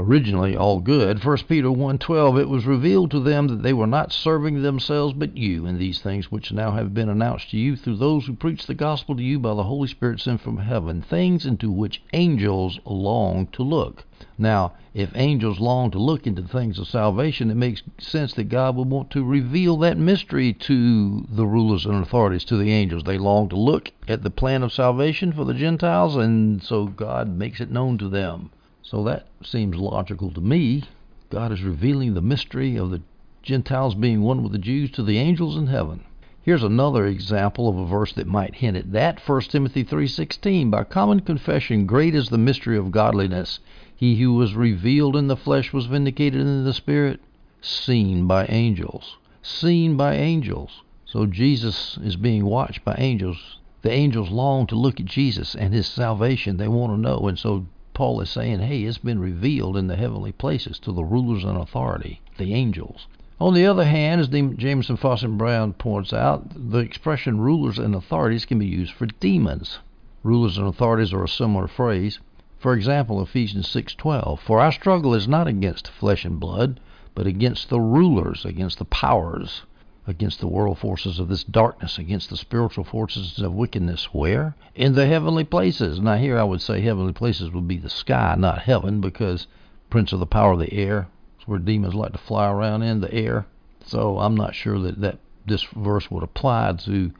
[0.00, 1.24] originally all good.
[1.24, 5.36] 1 Peter 1:12 It was revealed to them that they were not serving themselves but
[5.36, 8.64] you in these things which now have been announced to you through those who preach
[8.64, 12.78] the gospel to you by the Holy Spirit sent from heaven, things into which angels
[12.84, 14.04] long to look.
[14.38, 18.76] Now, if angels long to look into things of salvation, it makes sense that God
[18.76, 23.02] would want to reveal that mystery to the rulers and authorities, to the angels.
[23.02, 27.28] They long to look at the plan of salvation for the Gentiles, and so God
[27.28, 28.50] makes it known to them.
[28.90, 30.82] So that seems logical to me.
[31.28, 33.02] God is revealing the mystery of the
[33.42, 36.04] Gentiles being one with the Jews to the angels in heaven.
[36.40, 39.20] Here's another example of a verse that might hint at that.
[39.20, 43.60] 1 Timothy 3:16 By common confession great is the mystery of godliness.
[43.94, 47.20] He who was revealed in the flesh was vindicated in the spirit,
[47.60, 49.18] seen by angels.
[49.42, 50.82] Seen by angels.
[51.04, 53.58] So Jesus is being watched by angels.
[53.82, 56.56] The angels long to look at Jesus and his salvation.
[56.56, 57.28] They want to know.
[57.28, 57.66] And so
[57.98, 61.58] Paul is saying, hey, it's been revealed in the heavenly places to the rulers and
[61.58, 63.08] authority, the angels.
[63.40, 68.44] On the other hand, as Jamieson Fausset Brown points out, the expression rulers and authorities
[68.44, 69.80] can be used for demons.
[70.22, 72.20] Rulers and authorities are a similar phrase.
[72.60, 76.78] For example, Ephesians 6:12, "For our struggle is not against flesh and blood,
[77.16, 79.62] but against the rulers, against the powers,
[80.08, 84.56] against the world forces of this darkness, against the spiritual forces of wickedness where?
[84.74, 88.34] In the heavenly places." Now here I would say heavenly places would be the sky,
[88.36, 89.46] not heaven, because
[89.90, 93.00] prince of the power of the air is where demons like to fly around in
[93.00, 93.46] the air.
[93.84, 97.12] So I'm not sure that, that this verse would apply to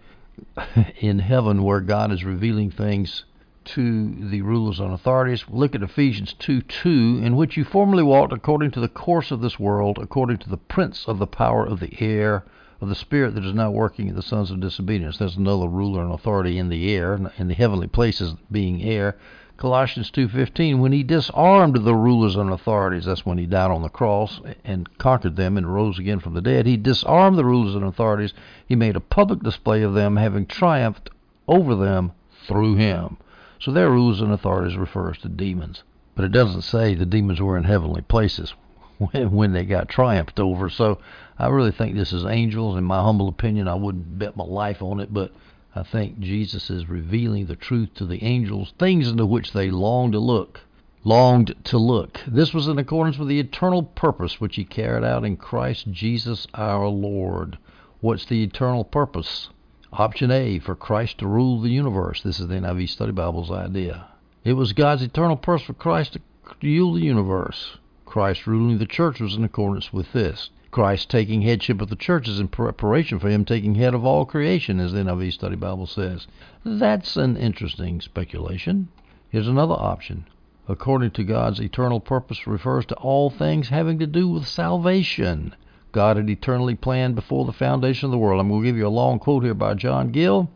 [1.00, 3.24] in heaven where God is revealing things
[3.64, 5.44] to the rulers and authorities.
[5.48, 9.42] Look at Ephesians 2 2, in which you formerly walked according to the course of
[9.42, 12.44] this world, according to the prince of the power of the air,
[12.80, 15.18] of the spirit that is now working in the sons of disobedience.
[15.18, 19.16] There's another ruler and authority in the air, in the heavenly places being air.
[19.56, 23.88] Colossians 2:15 when he disarmed the rulers and authorities that's when he died on the
[23.88, 27.84] cross and conquered them and rose again from the dead he disarmed the rulers and
[27.84, 28.32] authorities
[28.66, 31.10] he made a public display of them having triumphed
[31.48, 32.12] over them
[32.46, 33.16] through him
[33.58, 35.82] so their rulers and authorities refers to demons.
[36.14, 38.54] But it doesn't say the demons were in heavenly places
[38.98, 40.68] when, they got triumphed over.
[40.68, 40.98] So
[41.38, 42.76] I really think this is angels.
[42.76, 45.32] In my humble opinion, I wouldn't bet my life on it, but
[45.74, 50.12] I think Jesus is revealing the truth to the angels, things into which they longed
[50.12, 50.60] to look.
[51.04, 52.20] Longed to look.
[52.26, 56.48] This was in accordance with the eternal purpose which he carried out in Christ Jesus
[56.54, 57.56] our Lord.
[58.00, 59.50] What's the eternal purpose?
[59.92, 62.22] Option A, for Christ to rule the universe.
[62.22, 64.08] This is the NIV Study Bible's idea.
[64.44, 66.20] It was God's eternal purpose for Christ to
[66.62, 67.78] rule the universe.
[68.08, 70.48] Christ ruling the church was in accordance with this.
[70.70, 74.24] Christ taking headship of the church is in preparation for him taking head of all
[74.24, 76.26] creation, as the NIV Study Bible says.
[76.64, 78.88] That's an interesting speculation.
[79.28, 80.24] Here's another option.
[80.66, 85.54] According to God's eternal purpose refers to all things having to do with salvation.
[85.92, 88.40] God had eternally planned before the foundation of the world.
[88.40, 90.48] I'm going to give you a long quote here by John Gill.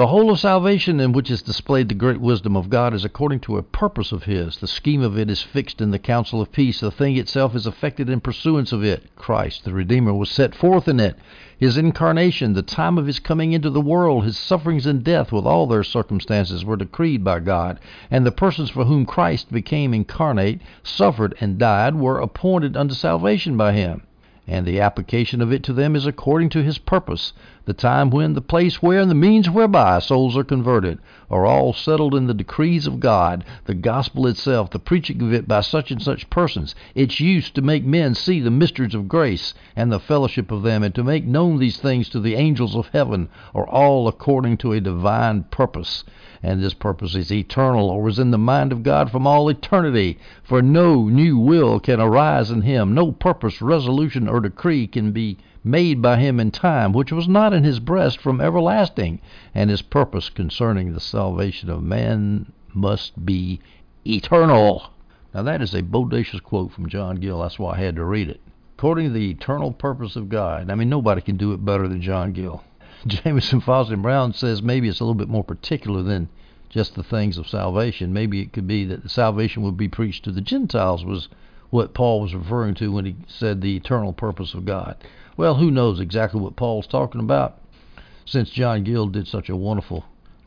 [0.00, 3.40] The whole of salvation in which is displayed the great wisdom of God is according
[3.40, 4.56] to a purpose of His.
[4.56, 6.80] The scheme of it is fixed in the counsel of peace.
[6.80, 9.14] The thing itself is effected in pursuance of it.
[9.14, 11.18] Christ, the Redeemer, was set forth in it.
[11.58, 15.44] His incarnation, the time of His coming into the world, His sufferings and death with
[15.44, 17.78] all their circumstances were decreed by God.
[18.10, 23.58] And the persons for whom Christ became incarnate, suffered, and died were appointed unto salvation
[23.58, 24.04] by Him
[24.50, 27.32] and the application of it to them is according to his purpose.
[27.66, 30.98] The time when, the place where, and the means whereby souls are converted
[31.30, 33.44] are all settled in the decrees of God.
[33.66, 37.60] The gospel itself, the preaching of it by such and such persons, its use to
[37.60, 41.26] make men see the mysteries of grace and the fellowship of them, and to make
[41.26, 46.04] known these things to the angels of heaven, are all according to a divine purpose
[46.42, 50.18] and this purpose is eternal or is in the mind of God from all eternity.
[50.42, 55.36] For no new will can arise in him, no purpose, resolution, or decree can be
[55.62, 59.20] made by him in time, which was not in his breast from everlasting,
[59.54, 63.60] and his purpose concerning the salvation of man must be
[64.06, 64.90] eternal.
[65.34, 67.42] Now that is a bodacious quote from John Gill.
[67.42, 68.40] That's why I had to read it.
[68.78, 70.70] According to the eternal purpose of God.
[70.70, 72.64] I mean, nobody can do it better than John Gill.
[73.06, 76.28] Jamieson Fausset Brown says maybe it's a little bit more particular than
[76.70, 78.12] just the things of salvation.
[78.12, 81.28] Maybe it could be that the salvation would be preached to the Gentiles was
[81.70, 84.96] what Paul was referring to when he said the eternal purpose of God.
[85.36, 87.58] Well, who knows exactly what Paul's talking about?
[88.24, 90.04] Since John Gill did such a wonderful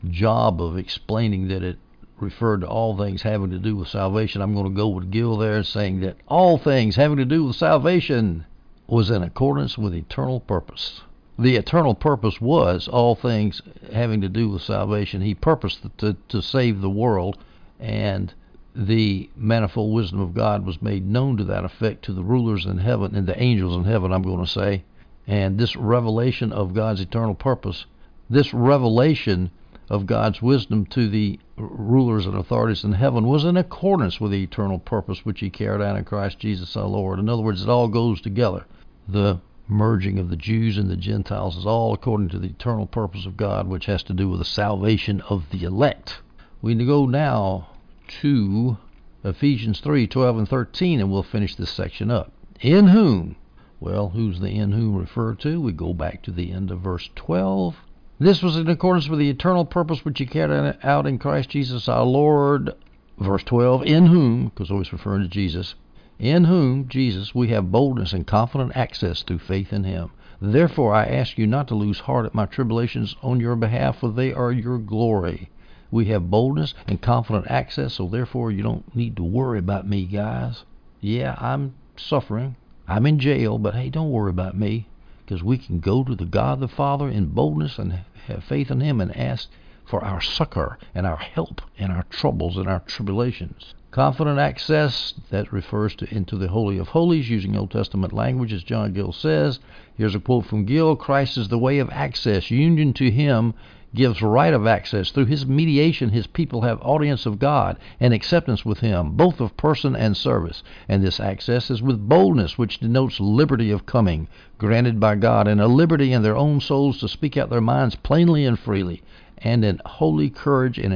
[0.08, 1.78] job of explaining that it
[2.20, 5.36] referred to all things having to do with salvation, I'm going to go with Gill
[5.36, 8.44] there saying that all things having to do with salvation
[8.86, 11.00] was in accordance with eternal purpose
[11.38, 13.60] the eternal purpose was all things
[13.92, 15.20] having to do with salvation.
[15.20, 17.38] He purposed to, to save the world,
[17.80, 18.32] and
[18.74, 22.78] the manifold wisdom of God was made known to that effect to the rulers in
[22.78, 24.82] heaven and the angels in heaven, I'm going to say.
[25.26, 27.86] And this revelation of God's eternal purpose,
[28.28, 29.50] this revelation
[29.88, 34.42] of God's wisdom to the rulers and authorities in heaven was in accordance with the
[34.42, 37.18] eternal purpose which he carried out in Christ Jesus our Lord.
[37.18, 38.64] In other words, it all goes together.
[39.06, 43.24] The merging of the Jews and the Gentiles is all according to the eternal purpose
[43.24, 46.18] of God, which has to do with the salvation of the elect.
[46.60, 47.68] We go now
[48.08, 48.76] to
[49.22, 52.32] Ephesians 3 12 and 13, and we'll finish this section up.
[52.60, 53.36] In whom?
[53.80, 55.60] Well, who's the in whom referred to?
[55.60, 57.76] We go back to the end of verse 12.
[58.18, 61.88] This was in accordance with the eternal purpose which he carried out in Christ Jesus
[61.88, 62.72] our Lord.
[63.18, 65.74] Verse 12, in whom, because always referring to Jesus,
[66.18, 70.10] in whom, Jesus, we have boldness and confident access through faith in him.
[70.40, 74.10] Therefore I ask you not to lose heart at my tribulations on your behalf, for
[74.10, 75.50] they are your glory.
[75.94, 80.06] We have boldness and confident access, so therefore you don't need to worry about me,
[80.06, 80.64] guys.
[81.00, 82.56] Yeah, I'm suffering.
[82.88, 84.88] I'm in jail, but hey, don't worry about me,
[85.24, 88.80] because we can go to the God the Father in boldness and have faith in
[88.80, 89.48] Him and ask
[89.84, 93.72] for our succor and our help in our troubles and our tribulations.
[93.92, 98.64] Confident access, that refers to into the Holy of Holies using Old Testament language, as
[98.64, 99.60] John Gill says.
[99.96, 102.50] Here's a quote from Gill Christ is the way of access.
[102.50, 103.54] Union to Him
[103.94, 105.10] gives right of access.
[105.10, 109.56] Through his mediation, his people have audience of God and acceptance with him, both of
[109.56, 110.62] person and service.
[110.88, 114.28] And this access is with boldness, which denotes liberty of coming,
[114.58, 117.94] granted by God, and a liberty in their own souls to speak out their minds
[117.94, 119.02] plainly and freely,
[119.38, 120.92] and in holy courage and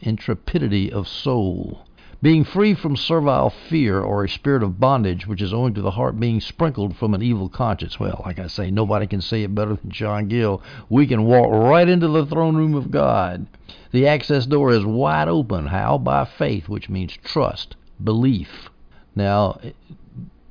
[0.00, 1.83] intrepidity of soul
[2.24, 5.90] being free from servile fear or a spirit of bondage, which is owing to the
[5.90, 8.00] heart being sprinkled from an evil conscience.
[8.00, 10.62] Well, like I say, nobody can say it better than John Gill.
[10.88, 13.46] We can walk right into the throne room of God.
[13.92, 15.66] The access door is wide open.
[15.66, 15.98] How?
[15.98, 18.70] By faith, which means trust, belief.
[19.14, 19.60] Now,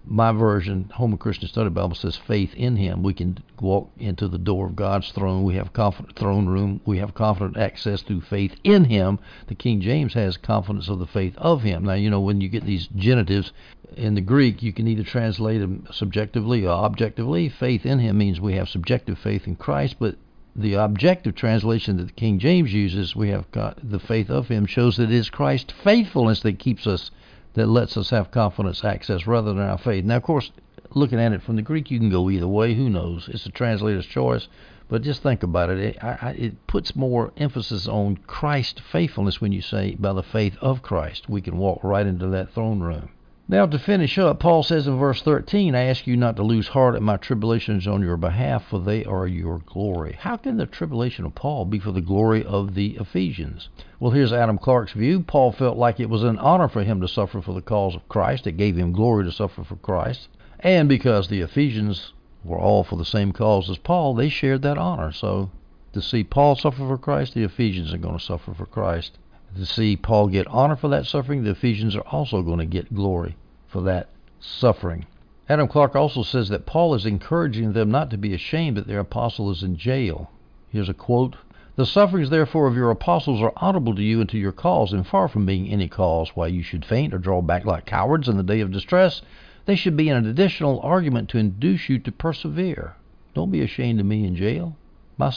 [0.05, 3.03] my version, Home Christian Study Bible says faith in Him.
[3.03, 5.43] We can walk into the door of God's throne.
[5.43, 6.81] We have confident throne room.
[6.85, 9.19] We have confident access through faith in Him.
[9.47, 11.85] The King James has confidence of the faith of Him.
[11.85, 13.53] Now you know when you get these genitives
[13.95, 17.47] in the Greek, you can either translate them subjectively or objectively.
[17.47, 20.17] Faith in Him means we have subjective faith in Christ, but
[20.55, 24.65] the objective translation that the King James uses, we have got the faith of Him,
[24.65, 27.09] shows that it is Christ's faithfulness that keeps us
[27.53, 30.05] that lets us have confidence access rather than our faith.
[30.05, 30.51] Now, of course,
[30.93, 32.73] looking at it from the Greek, you can go either way.
[32.73, 33.29] Who knows?
[33.29, 34.47] It's a translator's choice.
[34.89, 35.79] But just think about it.
[35.79, 40.55] It, I, it puts more emphasis on Christ's faithfulness when you say, by the faith
[40.61, 43.09] of Christ, we can walk right into that throne room.
[43.45, 46.69] Now, to finish up, Paul says in verse 13, I ask you not to lose
[46.69, 50.15] heart at my tribulations on your behalf, for they are your glory.
[50.17, 53.67] How can the tribulation of Paul be for the glory of the Ephesians?
[53.99, 55.19] Well, here's Adam Clarke's view.
[55.19, 58.07] Paul felt like it was an honor for him to suffer for the cause of
[58.07, 58.47] Christ.
[58.47, 60.29] It gave him glory to suffer for Christ.
[60.61, 62.13] And because the Ephesians
[62.45, 65.11] were all for the same cause as Paul, they shared that honor.
[65.11, 65.51] So,
[65.91, 69.17] to see Paul suffer for Christ, the Ephesians are going to suffer for Christ
[69.55, 72.93] to see Paul get honor for that suffering, the Ephesians are also going to get
[72.93, 73.35] glory
[73.67, 75.05] for that suffering.
[75.49, 78.99] Adam Clarke also says that Paul is encouraging them not to be ashamed that their
[78.99, 80.31] apostle is in jail.
[80.69, 81.35] Here's a quote
[81.75, 85.05] The sufferings, therefore, of your apostles are honorable to you and to your cause, and
[85.05, 88.37] far from being any cause why you should faint or draw back like cowards in
[88.37, 89.21] the day of distress.
[89.65, 92.95] They should be an additional argument to induce you to persevere.
[93.33, 94.77] Don't be ashamed of me in jail.
[95.17, 95.31] My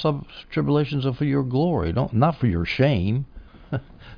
[0.51, 3.27] tribulations are for your glory, don't, not for your shame.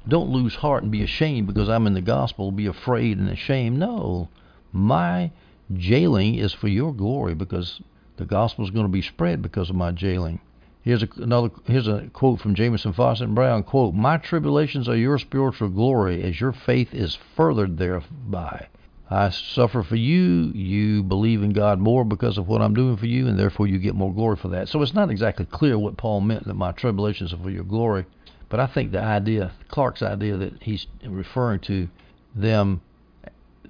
[0.08, 3.78] Don't lose heart and be ashamed because I'm in the gospel, be afraid and ashamed.
[3.78, 4.28] No.
[4.72, 5.30] My
[5.74, 7.80] jailing is for your glory because
[8.16, 10.40] the gospel is going to be spread because of my jailing.
[10.82, 11.50] Here's a, another.
[11.66, 13.62] Here's a quote from Jamieson and Brown.
[13.62, 18.68] Quote: My tribulations are your spiritual glory, as your faith is furthered thereby.
[19.10, 20.52] I suffer for you.
[20.54, 23.78] You believe in God more because of what I'm doing for you, and therefore you
[23.78, 24.68] get more glory for that.
[24.68, 28.06] So it's not exactly clear what Paul meant that my tribulations are for your glory.
[28.48, 31.88] But I think the idea, Clarke's idea, that he's referring to
[32.34, 32.80] them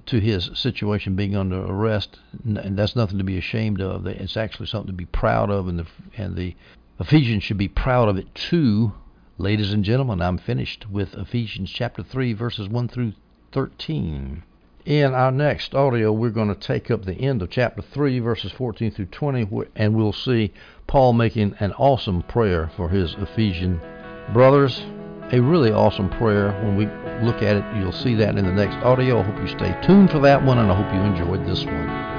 [0.07, 4.07] to his situation being under arrest, and that's nothing to be ashamed of.
[4.07, 6.55] It's actually something to be proud of, and the and the
[7.01, 8.93] Ephesians should be proud of it too.
[9.37, 13.13] Ladies and gentlemen, I'm finished with Ephesians chapter 3, verses 1 through
[13.53, 14.43] 13.
[14.85, 18.51] In our next audio, we're going to take up the end of chapter 3, verses
[18.53, 20.53] 14 through 20, and we'll see
[20.87, 23.81] Paul making an awesome prayer for his Ephesian
[24.33, 24.83] Brothers,
[25.33, 26.53] a really awesome prayer.
[26.63, 26.87] When we
[27.27, 29.21] look at it, you'll see that in the next audio.
[29.21, 32.18] I hope you stay tuned for that one, and I hope you enjoyed this one.